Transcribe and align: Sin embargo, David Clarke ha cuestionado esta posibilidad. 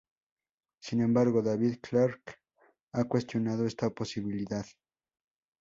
Sin 0.79 1.01
embargo, 1.03 1.43
David 1.43 1.75
Clarke 1.79 2.37
ha 2.93 3.03
cuestionado 3.03 3.67
esta 3.67 3.91
posibilidad. 3.91 4.65